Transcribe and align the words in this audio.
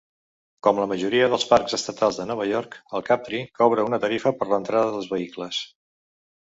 Com 0.67 0.79
la 0.83 0.87
majoria 0.91 1.27
dels 1.33 1.45
Parcs 1.51 1.77
Estatals 1.79 2.19
de 2.21 2.27
Nova 2.31 2.49
York, 2.53 2.81
el 3.01 3.07
Captree 3.11 3.51
cobra 3.63 3.87
una 3.93 4.01
tarifa 4.09 4.35
per 4.41 4.53
l'entrada 4.55 4.97
dels 4.99 5.13
vehicles. 5.17 5.67